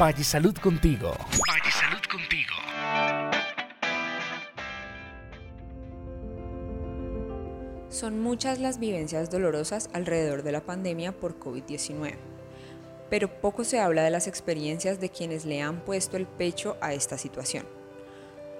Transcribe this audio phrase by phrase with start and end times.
[0.00, 1.14] Valle Salud contigo.
[1.48, 2.54] Valle Salud contigo.
[7.90, 12.14] Son muchas las vivencias dolorosas alrededor de la pandemia por COVID-19,
[13.10, 16.94] pero poco se habla de las experiencias de quienes le han puesto el pecho a
[16.94, 17.66] esta situación.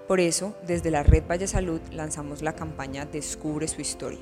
[0.07, 4.21] Por eso, desde la Red Valle Salud lanzamos la campaña Descubre su historia.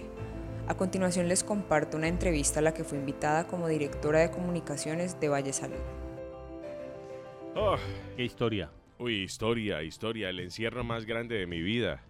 [0.69, 5.19] A continuación les comparto una entrevista a la que fue invitada como directora de comunicaciones
[5.19, 5.81] de Valle Salud.
[7.57, 7.77] Oh,
[8.17, 8.71] qué historia.
[8.99, 12.01] Uy, historia, historia, el encierro más grande de mi vida.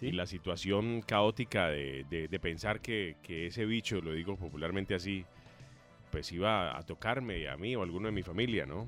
[0.00, 5.26] Y la situación caótica de, de, pensar que, que, ese bicho, lo digo popularmente así,
[6.10, 8.86] pues iba a tocarme a mí o a alguno de mi familia, ¿no?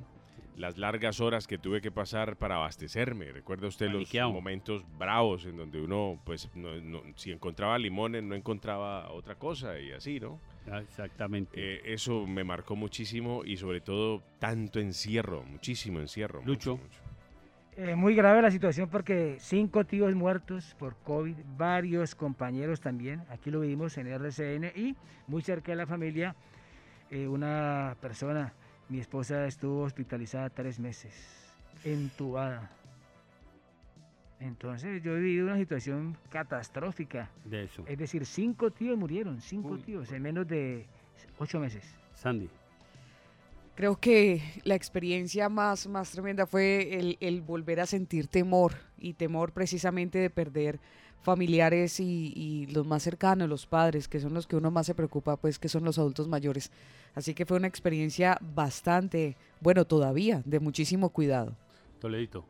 [0.57, 3.31] Las largas horas que tuve que pasar para abastecerme.
[3.31, 6.49] Recuerda usted los momentos bravos en donde uno, pues,
[7.17, 10.41] si encontraba limones, no encontraba otra cosa y así, ¿no?
[10.71, 11.53] Ah, exactamente.
[11.57, 16.43] Eh, eso me marcó muchísimo y sobre todo tanto encierro, muchísimo encierro.
[16.45, 16.79] Lucho.
[17.75, 23.51] Eh, muy grave la situación porque cinco tíos muertos por COVID, varios compañeros también, aquí
[23.51, 24.95] lo vimos en RCN y
[25.27, 26.37] muy cerca de la familia,
[27.11, 28.53] eh, una persona,
[28.91, 31.15] mi esposa estuvo hospitalizada tres meses,
[31.83, 32.71] entubada.
[34.43, 37.31] Entonces yo he vivido una situación catastrófica.
[37.45, 37.85] De eso.
[37.87, 40.87] Es decir, cinco tíos murieron, cinco tíos en menos de
[41.39, 41.85] ocho meses.
[42.15, 42.49] Sandy.
[43.77, 49.53] Creo que la experiencia más, más tremenda fue el, volver a sentir temor y temor
[49.53, 50.81] precisamente de perder
[51.23, 55.37] familiares y, los más cercanos, los padres, que son los que uno más se preocupa,
[55.37, 56.73] pues que son los adultos mayores.
[57.15, 61.57] Así que fue una experiencia bastante, bueno, todavía, de muchísimo cuidado.
[62.01, 62.45] Toledito.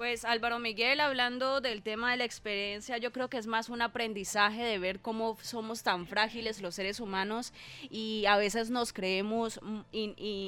[0.00, 3.82] Pues Álvaro Miguel, hablando del tema de la experiencia, yo creo que es más un
[3.82, 7.52] aprendizaje de ver cómo somos tan frágiles los seres humanos
[7.90, 9.80] y a veces nos creemos mm,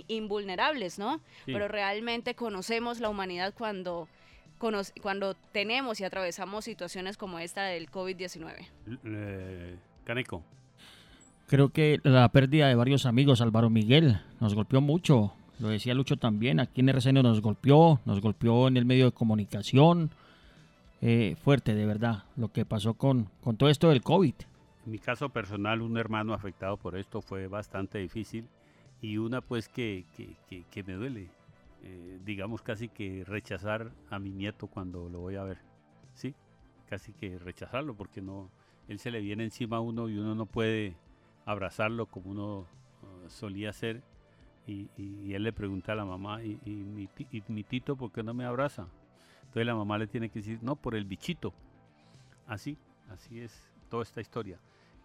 [0.09, 1.21] invulnerables, ¿no?
[1.45, 4.09] Pero realmente conocemos la humanidad cuando,
[5.03, 8.69] cuando tenemos y atravesamos situaciones como esta del COVID-19.
[9.05, 10.43] Eh, Caneco.
[11.47, 16.17] Creo que la pérdida de varios amigos, Álvaro Miguel, nos golpeó mucho lo decía Lucho
[16.17, 20.11] también, aquí en RCN nos golpeó, nos golpeó en el medio de comunicación,
[21.01, 24.35] eh, fuerte de verdad lo que pasó con, con todo esto del COVID.
[24.85, 28.49] En mi caso personal, un hermano afectado por esto fue bastante difícil
[29.01, 31.29] y una pues que, que, que, me duele,
[31.85, 35.59] eh, digamos casi que rechazar a mi nieto cuando lo voy a ver,
[36.13, 36.35] ¿sí?
[36.89, 38.51] Casi que rechazarlo porque no,
[38.89, 40.97] él se le viene encima a uno y uno no puede
[41.47, 44.03] abrazarlo como uno uh, solía hacer
[44.67, 48.87] y, él le pregunta a la mamá, ¿y, mi, tito por qué no me abraza?
[49.41, 51.53] Entonces la mamá le tiene que decir, no, por el bichito.
[52.47, 52.77] Así,
[53.11, 54.59] así es toda esta historia.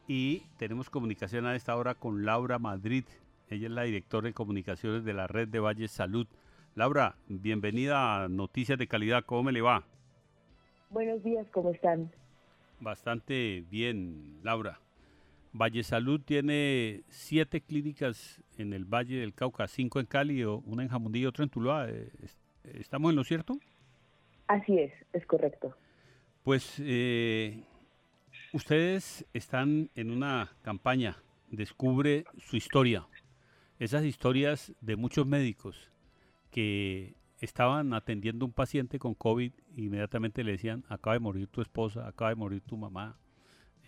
[0.08, 3.04] Y tenemos comunicación a esta hora con Laura Madrid.
[3.50, 6.28] Ella es la directora de comunicaciones de la red de Valle Salud.
[6.76, 9.26] Laura, bienvenida a Noticias de Calidad.
[9.26, 9.84] ¿Cómo me le va?
[10.90, 12.12] Buenos días, ¿cómo están?
[12.80, 14.80] Bastante bien, Laura.
[15.58, 20.90] Valle Salud tiene siete clínicas en el Valle del Cauca, cinco en Cali, una en
[20.90, 21.90] Jamundí y otra en Tuluá.
[21.90, 22.12] Eh,
[22.64, 23.60] ¿Estamos en lo cierto?
[24.48, 25.76] Así es, es correcto.
[26.44, 27.64] Pues eh,
[28.54, 31.18] ustedes están en una campaña,
[31.50, 33.06] descubre su historia.
[33.80, 35.92] Esas historias de muchos médicos
[36.52, 41.62] que estaban atendiendo a un paciente con COVID, inmediatamente le decían, acaba de morir tu
[41.62, 43.18] esposa, acaba de morir tu mamá,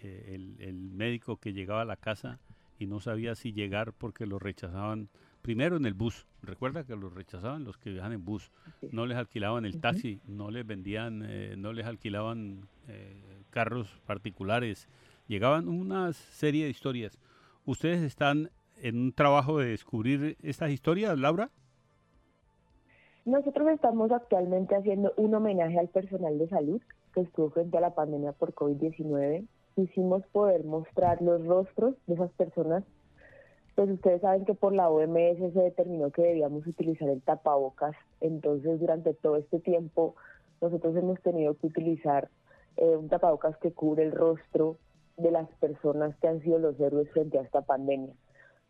[0.02, 2.40] eh, el, médico que llegaba a la casa
[2.78, 5.10] y no sabía si llegar porque lo rechazaban
[5.42, 6.26] primero en el bus.
[6.42, 8.52] Recuerda que lo rechazaban los que viajan en bus.
[8.92, 14.88] No les alquilaban el taxi, no les vendían, eh, no les alquilaban eh, carros particulares.
[15.28, 17.20] Llegaban una serie de historias.
[17.66, 21.50] ¿Ustedes están en un trabajo de descubrir estas historias, Laura?
[23.26, 26.82] Nosotros estamos actualmente haciendo un homenaje al personal de salud
[27.14, 32.32] que estuvo frente a la pandemia por COVID-19 quisimos poder mostrar los rostros de esas
[32.32, 32.84] personas,
[33.76, 38.80] pues ustedes saben que por la OMS se determinó que debíamos utilizar el tapabocas, entonces
[38.80, 40.16] durante todo este tiempo
[40.62, 42.30] nosotros hemos tenido que utilizar
[42.78, 44.78] eh, un tapabocas que cubre el rostro
[45.18, 48.14] de las personas que han sido los héroes frente a esta pandemia.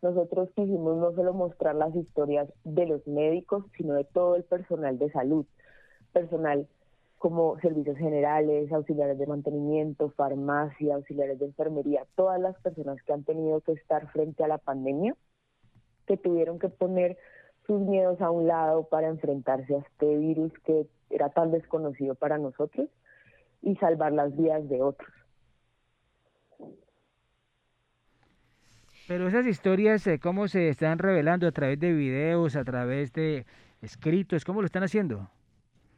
[0.02, 4.98] Nosotros quisimos no solo mostrar las historias de los médicos, sino de todo el personal
[4.98, 5.44] de salud,
[6.12, 6.66] personal
[7.20, 13.24] como servicios generales, auxiliares de mantenimiento, farmacia, auxiliares de enfermería, todas las personas que han
[13.24, 15.14] tenido que estar frente a la pandemia,
[16.06, 17.18] que tuvieron que poner
[17.66, 22.38] sus miedos a un lado para enfrentarse a este virus que era tan desconocido para
[22.38, 22.88] nosotros
[23.60, 25.12] y salvar las vidas de otros.
[29.08, 33.44] Pero esas historias, eh, ¿cómo se están revelando a través de videos, a través de
[33.82, 34.46] escritos?
[34.46, 35.28] ¿Cómo lo están haciendo?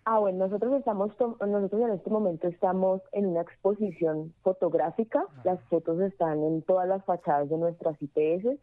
[0.04, 5.24] Ah, bueno, nosotros estamos, nosotros en este momento estamos en una exposición fotográfica.
[5.28, 5.42] Ah.
[5.44, 8.58] Las fotos están en todas las fachadas de nuestras IPS.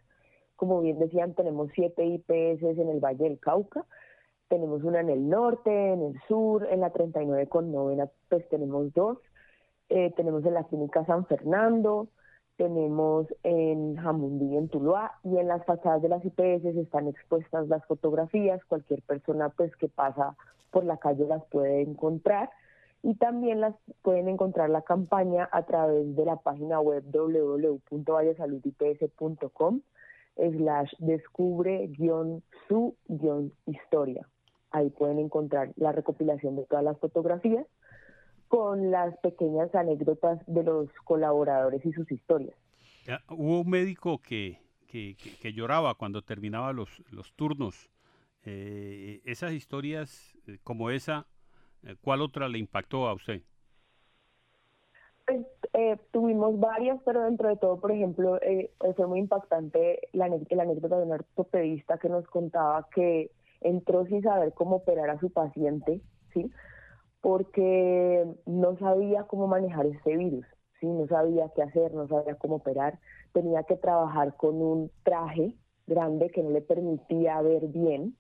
[0.58, 3.86] Como bien decían, tenemos siete IPS en el Valle del Cauca.
[4.50, 8.94] Tenemos una en el norte, en el sur, en la 39 con novena, pues tenemos
[8.94, 9.20] dos.
[9.88, 12.10] Eh, tenemos en la clínica San Fernando,
[12.58, 17.86] tenemos en Jamundí, en Tuluá, y en las fachadas de las IPS están expuestas las
[17.86, 18.64] fotografías.
[18.66, 20.36] Cualquier persona pues que pasa
[20.72, 22.50] por la calle las puede encontrar
[23.02, 29.82] y también las pueden encontrar la campaña a través de la página web www.vallasaludips.com
[30.36, 31.90] slash descubre
[32.68, 32.96] su
[33.66, 34.28] historia.
[34.72, 37.66] Ahí pueden encontrar la recopilación de todas las fotografías
[38.48, 42.56] con las pequeñas anécdotas de los colaboradores y sus historias.
[43.30, 47.90] hubo un médico que, que, lloraba cuando terminaba los, los turnos.
[48.46, 51.28] Eh, esas historias como esa,
[51.84, 53.42] eh, ¿cuál otra le impactó a usted?
[55.26, 55.46] Pues,
[56.12, 58.40] tuvimos varias, pero dentro de todo, por ejemplo,
[58.96, 63.32] fue muy impactante la, la anécdota de un ortopedista que nos contaba que
[63.62, 66.02] entró sin saber cómo operar a su paciente,
[66.34, 66.52] ¿sí?
[67.22, 70.46] porque no sabía cómo manejar este virus,
[70.80, 70.88] ¿sí?
[70.88, 73.00] no sabía qué hacer, no sabía cómo operar,
[73.34, 75.56] tenía que trabajar con un traje
[75.88, 78.16] grande que no le permitía ver bien.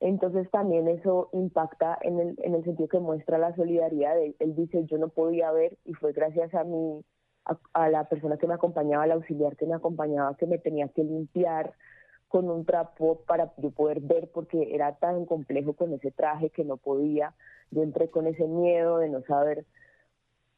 [0.00, 4.20] Entonces también eso impacta en el, en el sentido que muestra la solidaridad.
[4.20, 7.02] Él, él dice, yo no podía ver y fue gracias a mi,
[7.72, 11.04] a, la persona que me acompañaba, al auxiliar que me acompañaba, que me tenía que
[11.04, 11.72] limpiar
[12.28, 16.64] con un trapo para yo poder ver porque era tan complejo con ese traje que
[16.64, 17.34] no podía
[17.70, 19.66] yo entré con ese miedo de no saber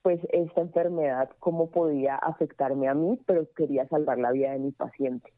[0.02, 4.73] pues esta enfermedad cómo podía afectarme a mí, pero quería salvar la vida de mi
[4.73, 5.32] paciente.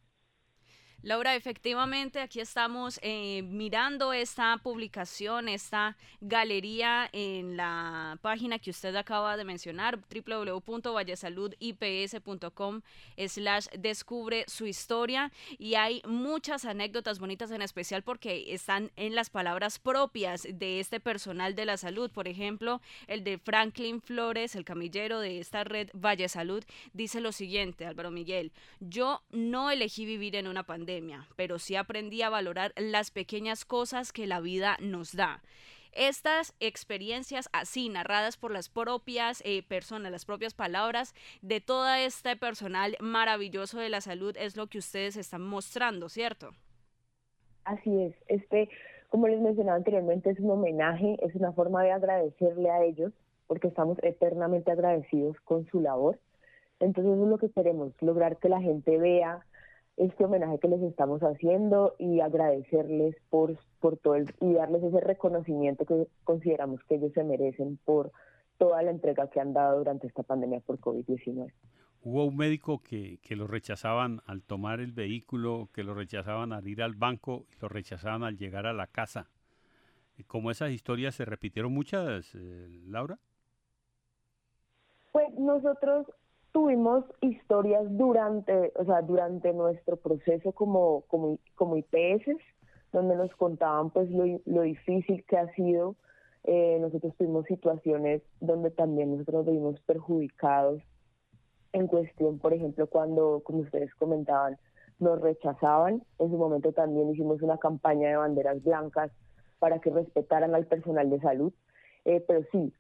[1.03, 8.95] Laura, efectivamente, aquí estamos eh, mirando esta publicación, esta galería en la página que usted
[8.95, 12.83] acaba de mencionar, www.vallesaludips.com
[13.17, 19.31] slash descubre su historia y hay muchas anécdotas bonitas en especial porque están en las
[19.31, 22.11] palabras propias de este personal de la salud.
[22.11, 26.63] Por ejemplo, el de Franklin Flores, el camillero de esta red Valle Salud,
[26.93, 30.90] dice lo siguiente, Álvaro Miguel, yo no elegí vivir en una pandemia
[31.37, 35.43] pero sí aprendí a valorar las pequeñas cosas que la vida nos da.
[35.93, 42.37] Estas experiencias así narradas por las propias eh, personas, las propias palabras de todo este
[42.37, 46.51] personal maravilloso de la salud es lo que ustedes están mostrando, ¿cierto?
[47.65, 48.15] Así es.
[48.29, 48.69] Este,
[49.09, 53.13] como les mencionaba anteriormente, es un homenaje, es una forma de agradecerle a ellos
[53.49, 56.21] porque estamos eternamente agradecidos con su labor.
[56.79, 59.45] Entonces eso es lo que queremos, lograr que la gente vea
[60.01, 65.01] este homenaje que les estamos haciendo y agradecerles por, por todo el, y darles ese
[65.01, 68.11] reconocimiento que consideramos que ellos se merecen por
[68.57, 71.53] toda la entrega que han dado durante esta pandemia por COVID-19.
[72.03, 76.67] Hubo un médico que, que lo rechazaban al tomar el vehículo, que lo rechazaban al
[76.67, 79.29] ir al banco y lo rechazaban al llegar a la casa.
[80.27, 83.19] ¿Cómo esas historias se repitieron muchas, eh, Laura?
[85.13, 86.07] Pues nosotros
[86.53, 92.37] tuvimos historias durante, o sea, durante nuestro proceso como, como, como IPS,
[92.93, 95.97] donde nos contaban pues lo, lo difícil que ha sido.
[96.45, 100.83] Eh, nosotros tuvimos situaciones donde también nosotros nos vimos perjudicados
[101.73, 104.59] en cuestión, por ejemplo, cuando, como ustedes comentaban,
[104.99, 106.03] nos rechazaban.
[106.19, 109.13] En su momento también hicimos una campaña de banderas blancas
[109.59, 111.53] para que respetaran al personal de salud.
[112.05, 112.73] Eh, pero sí,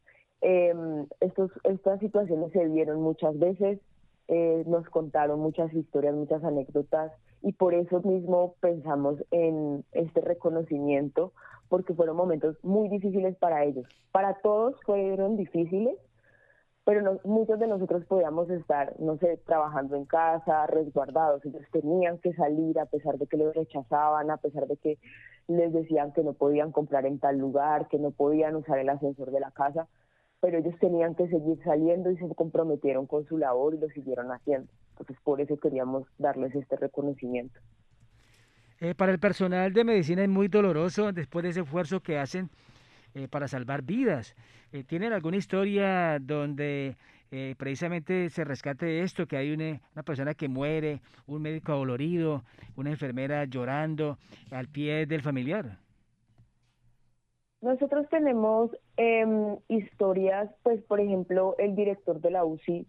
[0.43, 0.75] eh,
[1.21, 3.81] estos, estas situaciones se dieron muchas veces,
[4.29, 11.33] eh, nos contaron muchas historias, muchas anécdotas y por eso mismo pensamos en este reconocimiento
[11.69, 13.87] porque fueron momentos muy difíciles para ellos.
[14.13, 15.97] Para todos fueron difíciles,
[16.85, 21.45] pero muchos de nosotros podíamos estar, no sé, trabajando en casa, resguardados.
[21.45, 24.99] Ellos tenían que salir a pesar de que los rechazaban, a pesar de que
[25.49, 29.31] les decían que no podían comprar en tal lugar, que no podían usar el ascensor
[29.31, 29.89] de la casa
[30.41, 34.33] pero ellos tenían que seguir saliendo y se comprometieron con su labor y lo siguieron
[34.33, 34.73] haciendo.
[34.93, 37.61] Entonces, por eso queríamos darles este reconocimiento.
[38.81, 42.49] Eh, para el personal de medicina es muy doloroso después de ese esfuerzo que hacen
[43.15, 44.35] eh, para salvar vidas.
[44.73, 46.97] Eh, ¿Tienen alguna historia donde
[47.57, 52.43] precisamente se rescate esto, que hay una, una, persona que muere, un médico dolorido,
[52.75, 54.19] una enfermera llorando
[54.51, 55.79] al pie del familiar?
[57.61, 58.71] Nosotros tenemos
[59.03, 62.87] em, historias, pues por ejemplo, el director de la UCI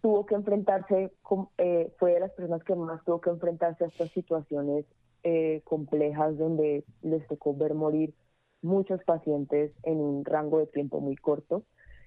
[0.00, 1.12] tuvo que enfrentarse,
[1.58, 4.86] eh, fue de las personas que más tuvo que enfrentarse a estas situaciones
[5.24, 8.14] eh, complejas donde les tocó ver morir
[8.62, 11.64] muchos pacientes en un rango de tiempo muy corto.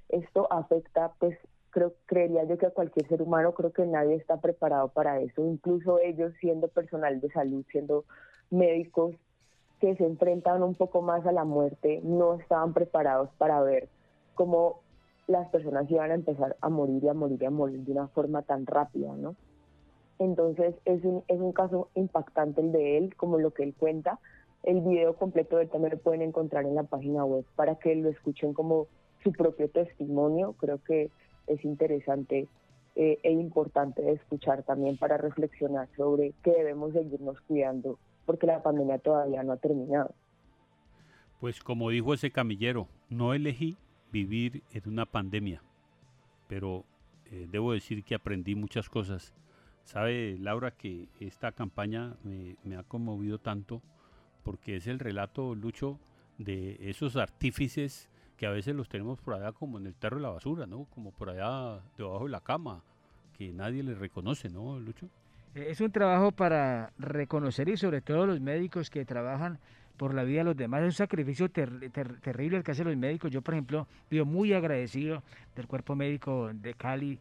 [0.08, 1.38] Esto afecta, pues,
[1.72, 5.46] creo, creería yo que a cualquier ser humano, creo que nadie está preparado para eso,
[5.46, 8.06] incluso ellos siendo personal de salud, siendo
[8.50, 9.18] médicos
[9.80, 13.90] que se enfrentan un poco más a la muerte, no estaban preparados para ver
[14.34, 14.82] cómo
[15.28, 18.08] las personas iban a empezar a morir y a morir y a morir de una
[18.08, 19.36] forma tan rápida, ¿no?
[20.20, 24.20] Entonces es un, es un caso impactante el de él, como lo que él cuenta.
[24.64, 27.96] El video completo de él también lo pueden encontrar en la página web para que
[27.96, 28.88] lo escuchen como
[29.24, 30.54] su propio testimonio.
[30.60, 31.10] Creo que
[31.48, 32.48] es interesante
[32.96, 38.98] eh, e importante escuchar también para reflexionar sobre que debemos seguirnos cuidando porque la pandemia
[39.00, 40.14] todavía no ha terminado.
[41.40, 43.78] Pues como dijo ese camillero, no elegí
[44.12, 45.62] vivir en una pandemia,
[46.48, 46.86] pero
[47.26, 49.34] eh, debo decir que aprendí muchas cosas.
[49.84, 53.82] Sabe, Laura, que esta campaña me, ha conmovido tanto
[54.44, 56.00] porque es el relato, Lucho,
[56.38, 60.24] de esos artífices que a veces los tenemos por allá como en el tarro de
[60.24, 60.86] la basura, ¿no?
[60.86, 62.84] Como por allá debajo de la cama,
[63.38, 65.10] que nadie les reconoce, ¿no, Lucho?
[65.56, 69.58] Es un trabajo para reconocer y sobre todo los médicos que trabajan
[69.96, 70.82] por la vida de los demás.
[70.82, 73.32] Es un sacrificio terrible el que hacen los médicos.
[73.32, 75.24] Yo, por ejemplo, vivo muy agradecido
[75.56, 77.20] del cuerpo médico de Cali,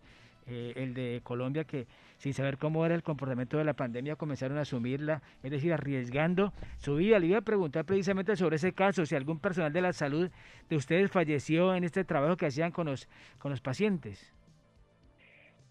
[0.48, 1.86] eh, el de Colombia, que
[2.18, 6.52] sin saber cómo era el comportamiento de la pandemia comenzaron a asumirla, es decir, arriesgando
[6.78, 7.20] su vida.
[7.20, 10.28] Le iba a preguntar precisamente sobre ese caso, si algún personal de la salud
[10.68, 14.32] de ustedes falleció en este trabajo que hacían con los, con los pacientes.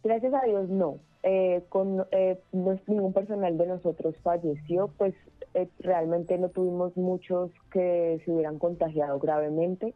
[0.02, 0.98] Gracias a Dios no.
[1.26, 5.16] Eh, con eh, ningún personal de nosotros falleció, pues
[5.54, 9.94] eh, realmente no tuvimos muchos que se hubieran contagiado gravemente,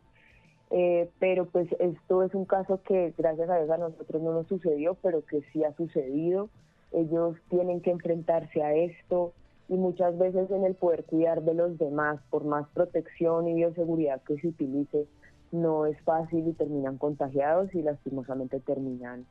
[0.70, 4.48] eh, pero pues esto es un caso que gracias a Dios a nosotros no nos
[4.48, 6.50] sucedió, pero que sí ha sucedido.
[6.92, 9.34] Ellos tienen que enfrentarse a esto
[9.68, 14.22] y muchas veces en el poder cuidar de los demás, por más protección y bioseguridad
[14.22, 15.08] que se utilice,
[15.52, 19.26] no es fácil y terminan contagiados y lastimosamente terminan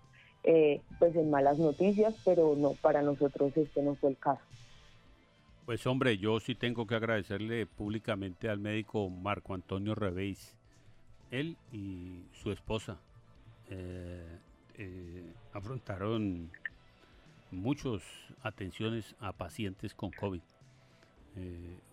[0.49, 4.41] eh, pues en malas noticias, pero no, para nosotros este no fue el caso.
[5.65, 10.55] Pues hombre, yo sí tengo que agradecerle públicamente al médico Marco Antonio Reveis,
[11.33, 12.97] él y su esposa
[13.71, 14.38] eh,
[14.79, 16.49] eh, afrontaron
[17.50, 18.03] muchas
[18.45, 20.43] atenciones a pacientes con COVID.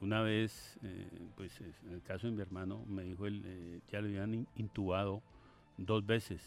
[0.02, 0.78] una vez,
[1.36, 5.24] pues en el caso de mi hermano, me dijo él, ya le habían intubado
[5.78, 6.40] dos veces,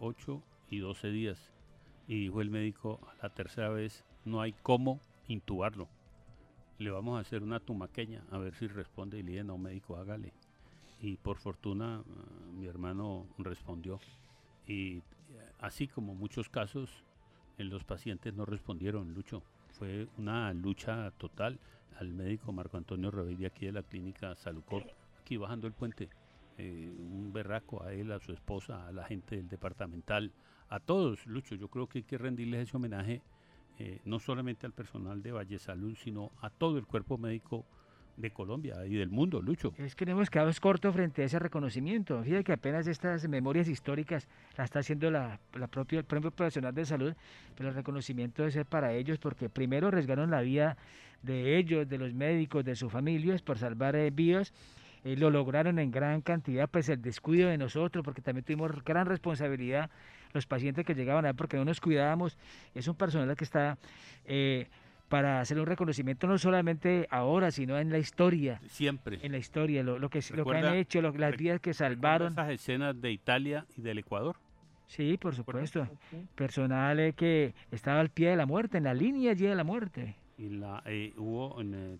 [0.00, 1.52] 8 y 12 días.
[2.06, 5.88] Y dijo el médico la tercera vez, no hay cómo intubarlo.
[6.78, 9.96] Le vamos a hacer una tumaqueña a ver si responde y le dije, no médico,
[9.96, 10.32] hágale.
[11.00, 12.02] Y por fortuna ah,
[12.52, 14.00] mi hermano respondió.
[14.66, 15.02] Y
[15.60, 17.04] así como muchos casos,
[17.58, 19.42] en los pacientes no respondieron, Lucho.
[19.78, 21.58] Fue una lucha total
[21.98, 24.84] al médico Marco Antonio de aquí de la clínica Salucor,
[25.20, 26.08] aquí bajando el puente.
[26.56, 30.32] Eh, un berraco a él, a su esposa, a la gente del departamental,
[30.74, 31.54] a todos, Lucho.
[31.54, 33.22] Yo creo que hay que rendirles ese homenaje
[33.78, 37.64] eh, no solamente al personal de Valle Salud, sino a todo el cuerpo médico
[38.16, 39.72] de Colombia y del mundo, Lucho.
[39.76, 42.22] Es que hemos quedado corto frente a ese reconocimiento.
[42.22, 46.74] Fíjate que apenas estas memorias históricas las está haciendo la, la propia, el propio profesional
[46.74, 47.14] de salud,
[47.56, 50.76] pero el reconocimiento debe ser para ellos porque primero arriesgaron la vida
[51.22, 54.52] de ellos, de los médicos, de sus familias por salvar eh, vidas
[55.04, 59.06] eh, lo lograron en gran cantidad, pues el descuido de nosotros, porque también tuvimos gran
[59.06, 59.90] responsabilidad
[60.34, 62.36] los pacientes que llegaban a ver, porque no nos cuidábamos,
[62.74, 63.78] es un personal que está
[64.26, 64.66] eh,
[65.08, 68.60] para hacer un reconocimiento no solamente ahora, sino en la historia.
[68.66, 69.20] Siempre.
[69.22, 72.32] En la historia, lo, que, lo que han hecho, las vidas que salvaron.
[72.32, 74.36] esas escenas de Italia y del Ecuador?
[74.86, 75.88] Sí, por supuesto.
[76.34, 79.64] Personal eh, que estaba al pie de la muerte, en la línea allí de la
[79.64, 80.16] muerte.
[80.36, 80.82] Y la,
[81.16, 81.56] hubo,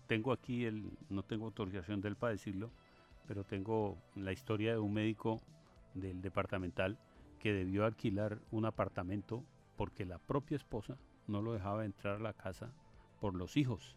[0.07, 2.69] tengo aquí, el, no tengo autorización de él para decirlo,
[3.27, 5.41] pero tengo la historia de un médico
[5.93, 6.97] del departamental
[7.45, 9.43] que debió alquilar un apartamento
[9.77, 10.97] porque la propia esposa
[11.27, 12.73] no lo dejaba entrar a la casa
[13.21, 13.95] por los hijos.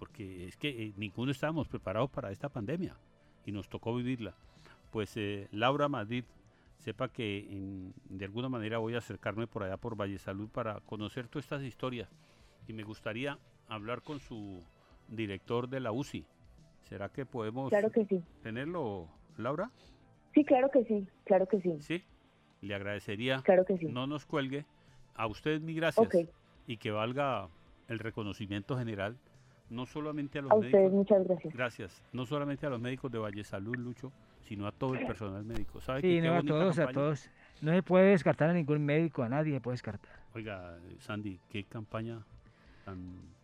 [0.00, 2.96] Porque es que eh, ninguno estábamos preparados para esta pandemia
[3.44, 4.34] y nos tocó vivirla.
[4.90, 6.24] Pues eh, Laura Madrid,
[6.80, 7.46] sepa que
[8.08, 11.62] de alguna manera voy a acercarme por allá por Valle Salud para conocer todas estas
[11.62, 12.10] historias
[12.66, 14.64] y me gustaría hablar con su
[15.06, 16.26] director de la UCI,
[16.82, 17.72] ¿Será que podemos
[18.42, 19.70] tenerlo, Laura?
[20.34, 21.76] Sí, claro que sí, claro que sí.
[21.80, 22.04] Sí,
[22.66, 23.40] le agradecería.
[23.42, 23.86] Claro que sí.
[23.86, 24.64] No nos cuelgue.
[25.14, 26.08] A usted mi gracias.
[26.66, 27.48] Y que valga
[27.88, 29.16] el reconocimiento general,
[29.70, 30.66] no solamente a los médicos.
[30.66, 31.54] Ustedes muchas gracias.
[31.54, 32.02] Gracias.
[32.12, 35.80] No solamente a los médicos de Valle Salud, Lucho, sino a todo el personal médico.
[35.80, 37.30] ¿Sabe sí, no, a todos, a todos.
[37.62, 40.10] No se puede descartar a ningún médico, a nadie se puede descartar.
[40.34, 42.22] Oiga, Sandy, qué campaña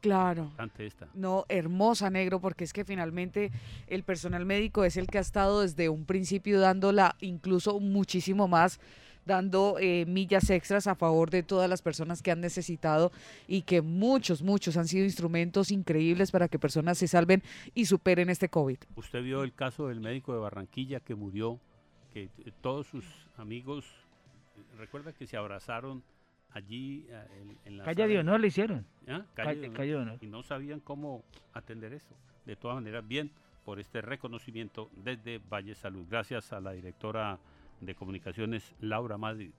[0.00, 0.50] claro.
[0.78, 1.08] esta.
[1.14, 3.50] No, hermosa, negro, porque es que finalmente
[3.86, 8.80] el personal médico es el que ha estado desde un principio dándola incluso muchísimo más
[9.24, 13.12] dando eh, millas extras a favor de todas las personas que han necesitado
[13.46, 17.42] y que muchos, muchos han sido instrumentos increíbles para que personas se salven
[17.74, 18.78] y superen este COVID.
[18.96, 21.60] Usted vio el caso del médico de Barranquilla que murió,
[22.12, 23.04] que eh, todos sus
[23.36, 23.86] amigos,
[24.78, 26.02] recuerda que se abrazaron
[26.50, 27.84] allí eh, en, la...
[27.84, 28.86] Calle de honor le hicieron.
[29.08, 29.24] ¿Ah?
[29.34, 30.18] Calle, de honor.
[30.20, 32.14] Y no sabían cómo atender eso.
[32.44, 33.30] De todas maneras, bien
[33.64, 36.06] por este reconocimiento desde Valle Salud.
[36.10, 37.38] Gracias a la directora
[37.82, 39.52] de Comunicaciones, Laura Madrid.